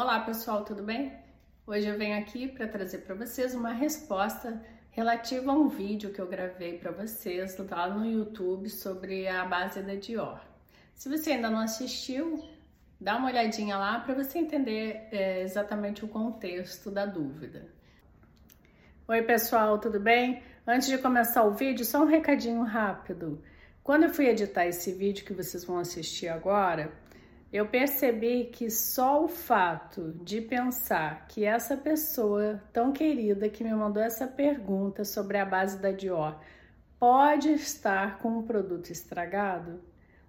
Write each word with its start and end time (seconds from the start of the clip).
Olá 0.00 0.20
pessoal, 0.20 0.64
tudo 0.64 0.84
bem? 0.84 1.12
Hoje 1.66 1.88
eu 1.88 1.98
venho 1.98 2.16
aqui 2.16 2.46
para 2.46 2.68
trazer 2.68 2.98
para 2.98 3.16
vocês 3.16 3.52
uma 3.52 3.72
resposta 3.72 4.62
relativa 4.92 5.50
a 5.50 5.54
um 5.56 5.66
vídeo 5.66 6.12
que 6.12 6.20
eu 6.20 6.28
gravei 6.28 6.78
para 6.78 6.92
vocês 6.92 7.56
lá 7.68 7.88
no 7.88 8.06
YouTube 8.06 8.70
sobre 8.70 9.26
a 9.26 9.44
base 9.44 9.82
da 9.82 9.96
Dior. 9.96 10.40
Se 10.94 11.08
você 11.08 11.32
ainda 11.32 11.50
não 11.50 11.58
assistiu, 11.58 12.48
dá 13.00 13.16
uma 13.16 13.26
olhadinha 13.26 13.76
lá 13.76 13.98
para 13.98 14.14
você 14.14 14.38
entender 14.38 15.08
é, 15.10 15.42
exatamente 15.42 16.04
o 16.04 16.08
contexto 16.08 16.92
da 16.92 17.04
dúvida. 17.04 17.66
Oi 19.08 19.22
pessoal, 19.22 19.80
tudo 19.80 19.98
bem? 19.98 20.44
Antes 20.64 20.86
de 20.86 20.98
começar 20.98 21.42
o 21.42 21.54
vídeo, 21.54 21.84
só 21.84 22.04
um 22.04 22.06
recadinho 22.06 22.62
rápido. 22.62 23.42
Quando 23.82 24.04
eu 24.04 24.10
fui 24.10 24.28
editar 24.28 24.64
esse 24.64 24.92
vídeo 24.92 25.24
que 25.24 25.34
vocês 25.34 25.64
vão 25.64 25.78
assistir 25.80 26.28
agora, 26.28 26.92
eu 27.52 27.66
percebi 27.66 28.44
que 28.44 28.70
só 28.70 29.24
o 29.24 29.28
fato 29.28 30.12
de 30.22 30.40
pensar 30.40 31.26
que 31.28 31.44
essa 31.44 31.76
pessoa 31.76 32.62
tão 32.72 32.92
querida 32.92 33.48
que 33.48 33.64
me 33.64 33.74
mandou 33.74 34.02
essa 34.02 34.26
pergunta 34.26 35.04
sobre 35.04 35.38
a 35.38 35.46
base 35.46 35.80
da 35.80 35.90
Dior 35.90 36.38
pode 36.98 37.50
estar 37.50 38.18
com 38.18 38.38
um 38.38 38.42
produto 38.42 38.90
estragado, 38.90 39.80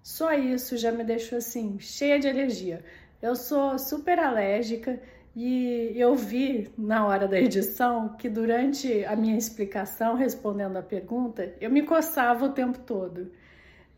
só 0.02 0.32
isso 0.32 0.76
já 0.76 0.90
me 0.90 1.04
deixou 1.04 1.38
assim, 1.38 1.78
cheia 1.78 2.18
de 2.18 2.28
alergia. 2.28 2.82
Eu 3.20 3.36
sou 3.36 3.78
super 3.78 4.18
alérgica 4.18 5.00
e 5.36 5.92
eu 5.94 6.14
vi 6.14 6.72
na 6.78 7.06
hora 7.06 7.28
da 7.28 7.38
edição 7.38 8.16
que 8.16 8.30
durante 8.30 9.04
a 9.04 9.14
minha 9.14 9.36
explicação, 9.36 10.14
respondendo 10.14 10.76
a 10.78 10.82
pergunta, 10.82 11.54
eu 11.60 11.70
me 11.70 11.82
coçava 11.82 12.46
o 12.46 12.52
tempo 12.52 12.78
todo. 12.78 13.30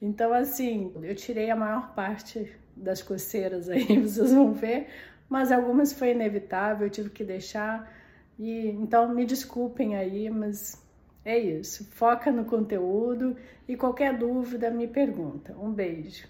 Então, 0.01 0.33
assim, 0.33 0.93
eu 1.03 1.15
tirei 1.15 1.51
a 1.51 1.57
maior 1.57 1.95
parte 1.95 2.51
das 2.77 3.03
coceiras 3.03 3.69
aí, 3.69 3.99
vocês 4.01 4.33
vão 4.33 4.53
ver, 4.53 4.89
mas 5.29 5.53
algumas 5.53 5.93
foi 5.93 6.11
inevitável, 6.11 6.87
eu 6.87 6.91
tive 6.91 7.11
que 7.11 7.25
deixar. 7.25 7.93
E 8.39 8.69
então 8.69 9.09
me 9.15 9.25
desculpem 9.25 9.97
aí, 9.97 10.28
mas 10.31 10.83
é 11.25 11.39
isso. 11.39 11.84
Foca 11.93 12.31
no 12.33 12.45
conteúdo 12.45 13.37
e 13.69 13.77
qualquer 13.77 14.17
dúvida 14.17 14.70
me 14.70 14.89
pergunta. 14.89 15.56
Um 15.56 15.73
beijo. 15.73 16.28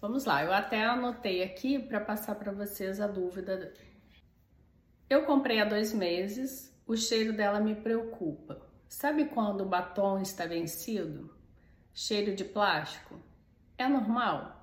Vamos 0.00 0.24
lá, 0.24 0.44
eu 0.44 0.52
até 0.52 0.84
anotei 0.84 1.42
aqui 1.42 1.78
para 1.78 2.00
passar 2.00 2.36
para 2.36 2.52
vocês 2.52 3.00
a 3.00 3.06
dúvida. 3.06 3.72
Eu 5.10 5.24
comprei 5.24 5.60
há 5.60 5.64
dois 5.64 5.92
meses, 5.92 6.72
o 6.86 6.96
cheiro 6.96 7.32
dela 7.32 7.58
me 7.58 7.74
preocupa. 7.74 8.62
Sabe 8.88 9.24
quando 9.24 9.62
o 9.62 9.68
batom 9.68 10.20
está 10.20 10.46
vencido? 10.46 11.36
cheiro 11.98 12.32
de 12.32 12.44
plástico? 12.44 13.20
É 13.76 13.88
normal? 13.88 14.57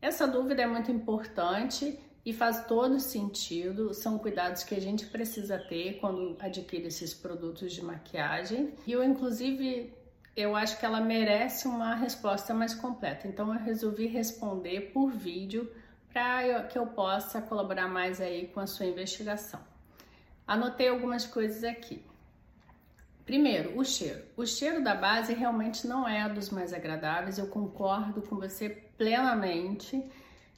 Essa 0.00 0.26
dúvida 0.26 0.62
é 0.62 0.66
muito 0.66 0.90
importante 0.90 1.98
e 2.24 2.32
faz 2.32 2.64
todo 2.66 3.00
sentido. 3.00 3.94
São 3.94 4.18
cuidados 4.18 4.64
que 4.64 4.74
a 4.74 4.80
gente 4.80 5.06
precisa 5.06 5.58
ter 5.58 5.98
quando 6.00 6.36
adquire 6.40 6.86
esses 6.86 7.14
produtos 7.14 7.72
de 7.72 7.82
maquiagem. 7.82 8.74
E 8.86 8.92
eu, 8.92 9.02
inclusive, 9.02 9.94
eu 10.36 10.54
acho 10.54 10.78
que 10.78 10.84
ela 10.84 11.00
merece 11.00 11.66
uma 11.66 11.94
resposta 11.94 12.52
mais 12.52 12.74
completa. 12.74 13.26
Então, 13.26 13.52
eu 13.54 13.60
resolvi 13.60 14.06
responder 14.06 14.92
por 14.92 15.10
vídeo 15.10 15.70
para 16.12 16.64
que 16.64 16.78
eu 16.78 16.86
possa 16.86 17.40
colaborar 17.40 17.88
mais 17.88 18.20
aí 18.20 18.48
com 18.48 18.60
a 18.60 18.66
sua 18.66 18.86
investigação. 18.86 19.60
Anotei 20.46 20.88
algumas 20.88 21.26
coisas 21.26 21.62
aqui. 21.64 22.04
Primeiro, 23.26 23.76
o 23.76 23.84
cheiro. 23.84 24.22
O 24.36 24.46
cheiro 24.46 24.82
da 24.82 24.94
base 24.94 25.34
realmente 25.34 25.86
não 25.86 26.08
é 26.08 26.28
dos 26.28 26.48
mais 26.48 26.72
agradáveis, 26.72 27.38
eu 27.38 27.48
concordo 27.48 28.22
com 28.22 28.36
você 28.36 28.68
plenamente. 28.96 30.00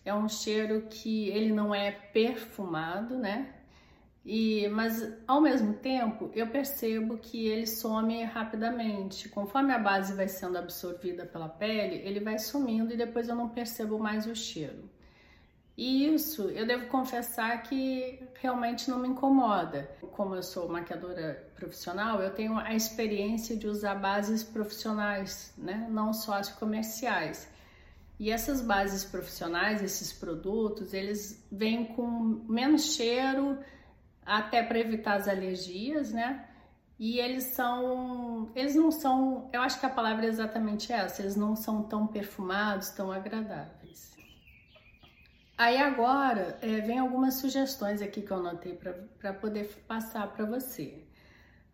É 0.04 0.14
um 0.14 0.28
cheiro 0.28 0.82
que 0.88 1.30
ele 1.30 1.50
não 1.50 1.74
é 1.74 1.90
perfumado, 1.90 3.16
né? 3.16 3.54
E, 4.24 4.68
mas 4.68 5.14
ao 5.26 5.40
mesmo 5.40 5.72
tempo 5.74 6.30
eu 6.34 6.48
percebo 6.48 7.16
que 7.16 7.46
ele 7.46 7.66
some 7.66 8.22
rapidamente. 8.24 9.30
Conforme 9.30 9.72
a 9.72 9.78
base 9.78 10.12
vai 10.12 10.28
sendo 10.28 10.58
absorvida 10.58 11.24
pela 11.24 11.48
pele, 11.48 11.96
ele 12.06 12.20
vai 12.20 12.38
sumindo 12.38 12.92
e 12.92 12.96
depois 12.98 13.28
eu 13.28 13.34
não 13.34 13.48
percebo 13.48 13.98
mais 13.98 14.26
o 14.26 14.34
cheiro. 14.34 14.90
E 15.78 16.12
isso 16.12 16.50
eu 16.50 16.66
devo 16.66 16.88
confessar 16.88 17.62
que 17.62 18.20
realmente 18.40 18.90
não 18.90 18.98
me 18.98 19.06
incomoda. 19.06 19.88
Como 20.10 20.34
eu 20.34 20.42
sou 20.42 20.68
maquiadora 20.68 21.48
profissional, 21.54 22.20
eu 22.20 22.34
tenho 22.34 22.58
a 22.58 22.74
experiência 22.74 23.56
de 23.56 23.68
usar 23.68 23.94
bases 23.94 24.42
profissionais, 24.42 25.54
né? 25.56 25.86
não 25.88 26.12
só 26.12 26.34
as 26.34 26.48
comerciais. 26.48 27.48
E 28.18 28.28
essas 28.32 28.60
bases 28.60 29.04
profissionais, 29.04 29.80
esses 29.80 30.12
produtos, 30.12 30.92
eles 30.92 31.46
vêm 31.48 31.84
com 31.84 32.10
menos 32.48 32.96
cheiro, 32.96 33.56
até 34.26 34.64
para 34.64 34.80
evitar 34.80 35.14
as 35.14 35.28
alergias, 35.28 36.12
né? 36.12 36.44
E 36.98 37.20
eles 37.20 37.44
são, 37.44 38.50
eles 38.56 38.74
não 38.74 38.90
são, 38.90 39.48
eu 39.52 39.62
acho 39.62 39.78
que 39.78 39.86
a 39.86 39.90
palavra 39.90 40.26
é 40.26 40.28
exatamente 40.28 40.92
essa, 40.92 41.22
eles 41.22 41.36
não 41.36 41.54
são 41.54 41.84
tão 41.84 42.08
perfumados, 42.08 42.90
tão 42.90 43.12
agradáveis. 43.12 44.18
Aí 45.58 45.76
agora 45.76 46.56
é, 46.62 46.80
vem 46.80 47.00
algumas 47.00 47.34
sugestões 47.34 48.00
aqui 48.00 48.22
que 48.22 48.30
eu 48.30 48.36
anotei 48.36 48.78
para 49.18 49.32
poder 49.34 49.66
passar 49.88 50.28
para 50.28 50.44
você. 50.44 51.02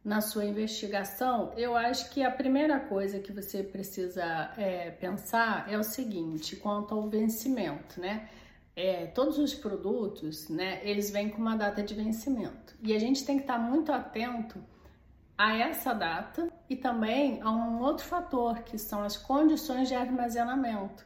Na 0.03 0.23
sua 0.23 0.47
investigação, 0.47 1.53
eu 1.55 1.77
acho 1.77 2.11
que 2.11 2.23
a 2.23 2.31
primeira 2.31 2.81
coisa 2.81 3.19
que 3.19 3.31
você 3.31 3.63
precisa 3.63 4.53
é, 4.57 4.91
pensar 4.91 5.71
é 5.71 5.79
o 5.79 5.83
seguinte, 5.83 6.57
quanto 6.57 6.95
ao 6.95 7.11
vencimento, 7.11 8.01
né? 8.01 8.31
É, 8.75 9.07
todos 9.07 9.39
os 9.39 9.55
produtos, 9.55 10.49
né, 10.49 10.81
eles 10.83 11.11
vêm 11.11 11.29
com 11.29 11.41
uma 11.41 11.55
data 11.55 11.83
de 11.83 11.95
vencimento. 11.95 12.75
E 12.83 12.95
a 12.95 12.99
gente 12.99 13.25
tem 13.25 13.37
que 13.37 13.45
estar 13.45 13.59
muito 13.59 13.93
atento 13.93 14.59
a 15.37 15.57
essa 15.59 15.93
data 15.93 16.49
e 16.71 16.75
também 16.75 17.41
a 17.43 17.51
um 17.51 17.81
outro 17.81 18.05
fator, 18.05 18.63
que 18.63 18.79
são 18.79 19.03
as 19.03 19.17
condições 19.17 19.89
de 19.89 19.95
armazenamento. 19.95 21.05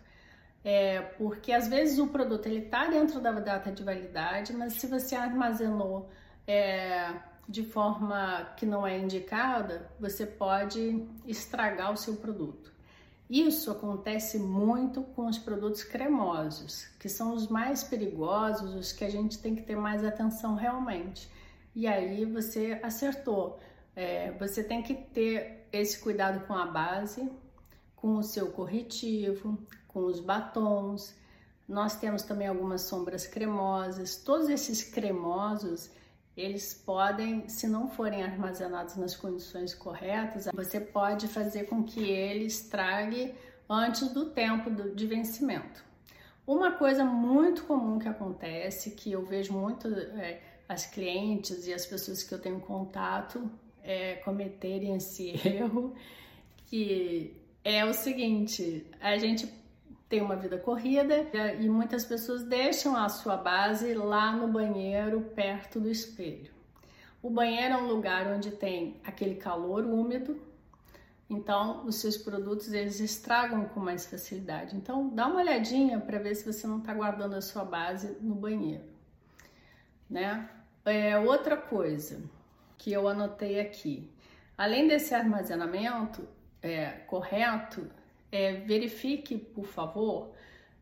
É, 0.64 1.00
porque 1.00 1.52
às 1.52 1.68
vezes 1.68 1.98
o 1.98 2.08
produto 2.08 2.46
ele 2.46 2.64
está 2.64 2.86
dentro 2.86 3.20
da 3.20 3.32
data 3.32 3.70
de 3.70 3.82
validade, 3.82 4.52
mas 4.52 4.74
se 4.74 4.86
você 4.86 5.14
armazenou 5.14 6.10
é, 6.46 7.14
de 7.48 7.64
forma 7.64 8.52
que 8.56 8.66
não 8.66 8.86
é 8.86 8.98
indicada, 8.98 9.90
você 9.98 10.26
pode 10.26 11.06
estragar 11.26 11.92
o 11.92 11.96
seu 11.96 12.16
produto. 12.16 12.72
Isso 13.30 13.70
acontece 13.70 14.38
muito 14.38 15.02
com 15.02 15.26
os 15.26 15.38
produtos 15.38 15.84
cremosos, 15.84 16.86
que 16.98 17.10
são 17.10 17.34
os 17.34 17.46
mais 17.46 17.84
perigosos, 17.84 18.74
os 18.74 18.90
que 18.90 19.04
a 19.04 19.10
gente 19.10 19.38
tem 19.38 19.54
que 19.54 19.62
ter 19.62 19.76
mais 19.76 20.02
atenção 20.02 20.54
realmente. 20.54 21.30
E 21.74 21.86
aí 21.86 22.24
você 22.24 22.80
acertou. 22.82 23.60
É, 23.94 24.32
você 24.32 24.64
tem 24.64 24.82
que 24.82 24.94
ter 24.94 25.68
esse 25.70 25.98
cuidado 25.98 26.46
com 26.46 26.54
a 26.54 26.66
base, 26.66 27.30
com 28.00 28.16
o 28.16 28.22
seu 28.22 28.50
corretivo, 28.50 29.58
com 29.86 30.04
os 30.04 30.20
batons. 30.20 31.14
Nós 31.68 31.96
temos 31.96 32.22
também 32.22 32.46
algumas 32.46 32.82
sombras 32.82 33.26
cremosas. 33.26 34.16
Todos 34.16 34.48
esses 34.48 34.82
cremosos, 34.82 35.90
eles 36.36 36.72
podem, 36.72 37.48
se 37.48 37.66
não 37.66 37.88
forem 37.88 38.22
armazenados 38.22 38.96
nas 38.96 39.16
condições 39.16 39.74
corretas, 39.74 40.48
você 40.54 40.80
pode 40.80 41.28
fazer 41.28 41.64
com 41.64 41.82
que 41.82 42.02
ele 42.04 42.44
estrague 42.44 43.34
antes 43.68 44.08
do 44.08 44.26
tempo 44.30 44.70
de 44.70 45.06
vencimento. 45.06 45.84
Uma 46.46 46.72
coisa 46.72 47.04
muito 47.04 47.64
comum 47.64 47.98
que 47.98 48.08
acontece, 48.08 48.92
que 48.92 49.12
eu 49.12 49.22
vejo 49.22 49.52
muito 49.52 49.88
é, 49.88 50.40
as 50.66 50.86
clientes 50.86 51.66
e 51.66 51.74
as 51.74 51.84
pessoas 51.84 52.22
que 52.22 52.32
eu 52.32 52.38
tenho 52.38 52.60
contato 52.60 53.50
é, 53.82 54.14
cometerem 54.16 54.96
esse 54.96 55.28
erro, 55.46 55.94
que 56.66 57.37
é 57.74 57.84
o 57.84 57.92
seguinte: 57.92 58.86
a 59.00 59.16
gente 59.18 59.52
tem 60.08 60.22
uma 60.22 60.36
vida 60.36 60.58
corrida 60.58 61.26
e 61.60 61.68
muitas 61.68 62.04
pessoas 62.04 62.42
deixam 62.42 62.96
a 62.96 63.08
sua 63.08 63.36
base 63.36 63.92
lá 63.94 64.32
no 64.32 64.48
banheiro, 64.48 65.20
perto 65.34 65.78
do 65.78 65.90
espelho. 65.90 66.50
O 67.22 67.28
banheiro 67.28 67.74
é 67.74 67.76
um 67.76 67.88
lugar 67.88 68.26
onde 68.28 68.50
tem 68.50 69.00
aquele 69.04 69.34
calor 69.34 69.84
úmido, 69.84 70.40
então 71.28 71.84
os 71.84 71.96
seus 71.96 72.16
produtos 72.16 72.72
eles 72.72 73.00
estragam 73.00 73.66
com 73.66 73.80
mais 73.80 74.06
facilidade. 74.06 74.74
Então 74.76 75.08
dá 75.08 75.26
uma 75.26 75.40
olhadinha 75.40 76.00
para 76.00 76.18
ver 76.18 76.34
se 76.36 76.50
você 76.50 76.66
não 76.66 76.78
está 76.78 76.94
guardando 76.94 77.34
a 77.34 77.42
sua 77.42 77.64
base 77.64 78.16
no 78.20 78.34
banheiro, 78.34 78.84
né? 80.08 80.48
É, 80.84 81.18
outra 81.18 81.56
coisa 81.56 82.22
que 82.78 82.90
eu 82.92 83.06
anotei 83.08 83.60
aqui, 83.60 84.10
além 84.56 84.88
desse 84.88 85.14
armazenamento 85.14 86.26
é, 86.62 86.90
correto, 87.06 87.90
é, 88.30 88.54
verifique, 88.54 89.36
por 89.36 89.66
favor, 89.66 90.30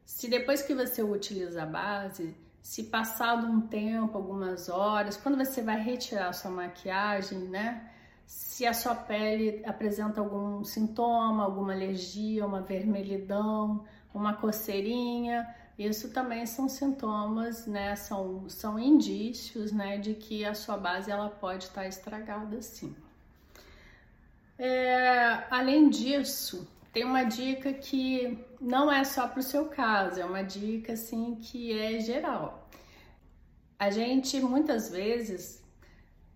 se 0.05 0.29
depois 0.29 0.63
que 0.63 0.75
você 0.75 1.03
utiliza 1.03 1.65
a 1.65 1.67
base, 1.67 2.37
se 2.63 2.85
passado 2.85 3.47
um 3.47 3.61
tempo, 3.61 4.17
algumas 4.17 4.69
horas, 4.69 5.17
quando 5.17 5.37
você 5.37 5.63
vai 5.63 5.81
retirar 5.81 6.29
a 6.29 6.33
sua 6.33 6.51
maquiagem, 6.51 7.39
né? 7.39 7.91
Se 8.27 8.67
a 8.67 8.73
sua 8.73 8.95
pele 8.95 9.63
apresenta 9.65 10.21
algum 10.21 10.65
sintoma, 10.65 11.45
alguma 11.45 11.73
alergia, 11.73 12.47
uma 12.47 12.61
vermelhidão, 12.61 13.85
uma 14.13 14.35
coceirinha, 14.35 15.47
isso 15.79 16.13
também 16.13 16.47
são 16.47 16.69
sintomas, 16.69 17.67
né? 17.67 17.95
São, 17.97 18.49
são 18.49 18.79
indícios, 18.79 19.73
né, 19.73 19.99
de 19.99 20.15
que 20.15 20.45
a 20.45 20.55
sua 20.55 20.77
base 20.77 21.11
ela 21.11 21.29
pode 21.29 21.65
estar 21.65 21.87
estragada, 21.87 22.61
sim. 22.63 22.95
É, 24.59 25.45
além 25.51 25.91
disso, 25.91 26.67
tem 26.93 27.05
uma 27.05 27.25
dica 27.25 27.73
que 27.75 28.39
não 28.61 28.91
é 28.91 29.05
só 29.05 29.29
para 29.29 29.41
o 29.41 29.43
seu 29.43 29.67
caso, 29.67 30.21
é 30.21 30.25
uma 30.25 30.43
dica 30.43 30.95
assim 30.95 31.35
que 31.37 31.79
é 31.79 32.01
geral. 32.01 32.69
A 33.79 33.91
gente 33.91 34.41
muitas 34.41 34.89
vezes, 34.89 35.63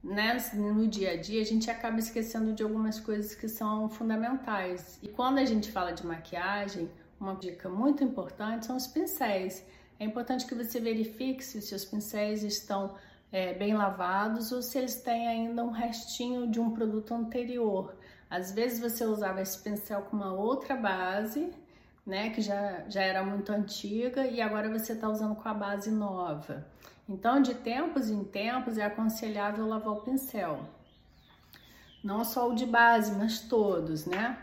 né, 0.05 0.37
no 0.55 0.87
dia 0.87 1.12
a 1.12 1.17
dia, 1.17 1.40
a 1.40 1.44
gente 1.46 1.70
acaba 1.70 1.99
esquecendo 1.99 2.52
de 2.52 2.62
algumas 2.62 3.00
coisas 3.00 3.34
que 3.34 3.49
são 3.49 3.88
fundamentais. 3.88 4.99
E 5.02 5.08
quando 5.08 5.38
a 5.38 5.44
gente 5.46 5.73
fala 5.73 5.93
de 5.93 6.06
maquiagem, 6.06 6.90
uma 7.19 7.34
dica 7.34 7.69
muito 7.69 8.05
importante 8.05 8.66
são 8.66 8.76
os 8.76 8.87
pincéis. 8.87 9.64
É 9.99 10.05
importante 10.05 10.46
que 10.46 10.55
você 10.55 10.78
verifique 10.78 11.43
se 11.43 11.58
os 11.58 11.64
seus 11.64 11.84
pincéis 11.84 12.43
estão 12.43 12.96
é, 13.32 13.55
bem 13.55 13.75
lavados 13.75 14.52
ou 14.52 14.62
se 14.62 14.78
eles 14.78 14.96
têm 15.02 15.28
ainda 15.28 15.62
um 15.64 15.70
restinho 15.70 16.50
de 16.50 16.61
um 16.61 16.70
produto 16.70 17.14
anterior. 17.14 17.94
Às 18.31 18.53
vezes 18.53 18.79
você 18.79 19.05
usava 19.05 19.43
esse 19.43 19.59
pincel 19.59 20.03
com 20.03 20.17
uma 20.17 20.32
outra 20.32 20.77
base, 20.77 21.53
né, 22.06 22.31
que 22.31 22.41
já, 22.41 22.85
já 22.88 23.03
era 23.03 23.25
muito 23.25 23.50
antiga 23.50 24.27
e 24.27 24.41
agora 24.41 24.71
você 24.71 24.93
está 24.93 25.09
usando 25.09 25.35
com 25.35 25.49
a 25.49 25.55
base 25.55 25.91
nova. 25.91 26.65
Então, 27.09 27.43
de 27.43 27.55
tempos 27.55 28.09
em 28.09 28.23
tempos, 28.23 28.79
é 28.79 28.85
aconselhável 28.85 29.67
lavar 29.67 29.94
o 29.94 30.00
pincel. 30.03 30.61
Não 32.05 32.25
só 32.25 32.49
o 32.49 32.55
de 32.55 32.65
base, 32.65 33.12
mas 33.12 33.41
todos, 33.41 34.06
né? 34.06 34.38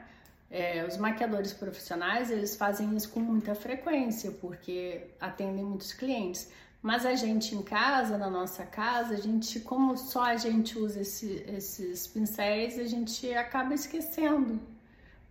É, 0.49 0.85
os 0.85 0.97
maquiadores 0.97 1.53
profissionais 1.53 2.31
eles 2.31 2.55
fazem 2.55 2.95
isso 2.95 3.09
com 3.09 3.19
muita 3.19 3.53
frequência 3.53 4.31
porque 4.31 5.07
atendem 5.19 5.63
muitos 5.63 5.91
clientes. 5.91 6.51
Mas 6.81 7.05
a 7.05 7.15
gente 7.15 7.55
em 7.55 7.61
casa, 7.61 8.17
na 8.17 8.29
nossa 8.29 8.65
casa, 8.65 9.15
a 9.15 9.17
gente, 9.17 9.59
como 9.59 9.97
só 9.97 10.23
a 10.25 10.37
gente 10.37 10.77
usa 10.77 11.01
esse, 11.01 11.43
esses 11.47 12.07
pincéis, 12.07 12.77
a 12.79 12.85
gente 12.85 13.33
acaba 13.33 13.73
esquecendo, 13.73 14.59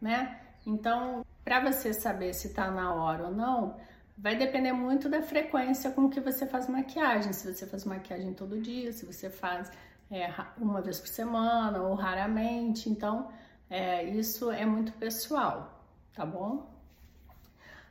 né? 0.00 0.40
Então, 0.66 1.24
para 1.44 1.60
você 1.60 1.92
saber 1.92 2.34
se 2.34 2.52
tá 2.52 2.70
na 2.70 2.92
hora 2.92 3.26
ou 3.26 3.32
não, 3.32 3.76
vai 4.18 4.34
depender 4.36 4.72
muito 4.72 5.08
da 5.08 5.22
frequência 5.22 5.90
com 5.90 6.10
que 6.10 6.20
você 6.20 6.46
faz 6.46 6.68
maquiagem. 6.68 7.32
Se 7.32 7.52
você 7.52 7.66
faz 7.66 7.84
maquiagem 7.84 8.34
todo 8.34 8.60
dia, 8.60 8.92
se 8.92 9.06
você 9.06 9.30
faz 9.30 9.70
é, 10.10 10.28
uma 10.58 10.80
vez 10.80 10.98
por 10.98 11.08
semana 11.08 11.82
ou 11.82 11.94
raramente. 11.94 12.90
Então, 12.90 13.30
é, 13.70 14.04
isso 14.04 14.50
é 14.50 14.66
muito 14.66 14.92
pessoal, 14.92 15.80
tá 16.12 16.26
bom? 16.26 16.68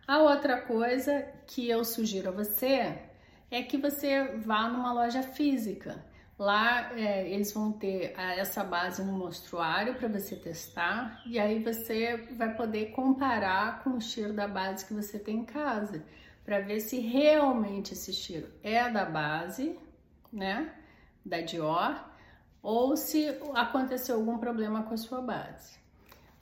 A 0.08 0.20
outra 0.20 0.62
coisa 0.62 1.26
que 1.48 1.70
eu 1.70 1.84
sugiro 1.84 2.30
a 2.30 2.32
você 2.32 3.05
é 3.50 3.62
que 3.64 3.78
você 3.78 4.36
vá 4.38 4.68
numa 4.70 4.94
loja 4.94 5.24
física. 5.24 6.04
Lá 6.38 6.92
é, 7.00 7.30
eles 7.30 7.54
vão 7.54 7.72
ter 7.72 8.14
essa 8.18 8.62
base 8.64 9.02
no 9.04 9.14
mostruário 9.14 9.96
para 9.96 10.10
você 10.10 10.36
testar 10.36 11.22
e 11.26 11.40
aí 11.40 11.64
você 11.64 12.18
vai 12.36 12.54
poder 12.56 12.92
comparar 12.92 13.82
com 13.84 13.92
o 13.92 14.02
cheiro 14.02 14.34
da 14.34 14.48
base 14.48 14.86
que 14.86 14.94
você 14.94 15.18
tem 15.18 15.38
em 15.38 15.46
casa 15.46 16.04
para 16.44 16.60
ver 16.60 16.82
se 16.82 17.00
realmente 17.00 17.94
esse 17.94 18.12
cheiro 18.12 18.50
é 18.62 18.90
da 18.90 19.06
base, 19.06 19.80
né, 20.32 20.74
da 21.26 21.40
Dior, 21.40 22.04
ou 22.62 22.98
se 22.98 23.30
aconteceu 23.54 24.16
algum 24.16 24.38
problema 24.38 24.84
com 24.84 24.94
a 24.94 24.98
sua 24.98 25.22
base. 25.22 25.85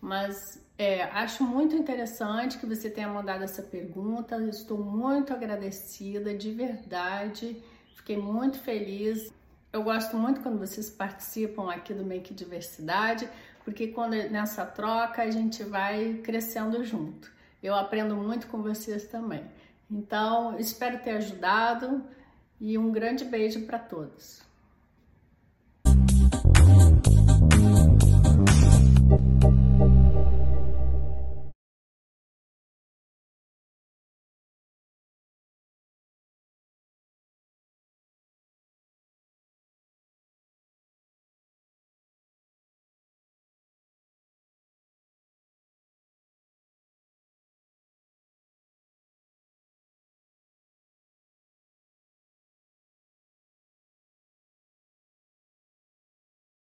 Mas 0.03 0.61
é, 0.77 1.03
acho 1.03 1.45
muito 1.45 1.77
interessante 1.77 2.57
que 2.57 2.65
você 2.65 2.89
tenha 2.89 3.07
mandado 3.07 3.41
essa 3.45 3.61
pergunta. 3.61 4.35
estou 4.49 4.77
muito 4.77 5.31
agradecida, 5.31 6.35
de 6.35 6.51
verdade. 6.51 7.63
Fiquei 7.95 8.17
muito 8.17 8.59
feliz. 8.59 9.31
Eu 9.71 9.81
gosto 9.81 10.17
muito 10.17 10.41
quando 10.41 10.59
vocês 10.59 10.89
participam 10.89 11.71
aqui 11.71 11.93
do 11.93 12.03
Make 12.03 12.33
Diversidade, 12.33 13.29
porque 13.63 13.87
quando 13.87 14.15
nessa 14.29 14.65
troca 14.65 15.21
a 15.21 15.31
gente 15.31 15.63
vai 15.63 16.15
crescendo 16.15 16.83
junto. 16.83 17.31
Eu 17.63 17.73
aprendo 17.73 18.13
muito 18.13 18.47
com 18.47 18.61
vocês 18.61 19.05
também. 19.05 19.45
Então, 19.89 20.59
espero 20.59 20.99
ter 20.99 21.11
ajudado 21.11 22.03
e 22.59 22.77
um 22.77 22.91
grande 22.91 23.23
beijo 23.23 23.65
para 23.65 23.79
todos. 23.79 24.43